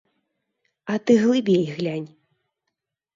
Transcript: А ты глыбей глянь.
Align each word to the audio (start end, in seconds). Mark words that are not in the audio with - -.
А 0.93 0.95
ты 1.05 1.13
глыбей 1.23 1.65
глянь. 1.75 2.09